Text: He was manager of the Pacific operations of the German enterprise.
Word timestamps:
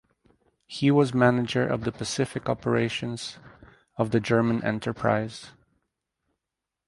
He 0.65 0.89
was 0.89 1.13
manager 1.13 1.61
of 1.63 1.83
the 1.83 1.91
Pacific 1.91 2.49
operations 2.49 3.37
of 3.97 4.09
the 4.09 4.19
German 4.19 4.63
enterprise. 4.63 5.51